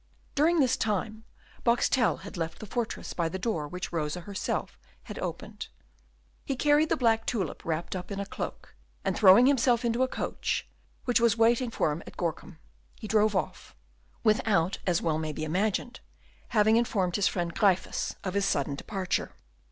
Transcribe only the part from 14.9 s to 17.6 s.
may well be imagined, having informed his friend